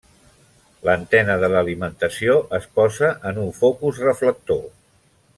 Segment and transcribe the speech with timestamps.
[0.87, 4.65] L'antena de l'alimentació es posa en un focus reflector.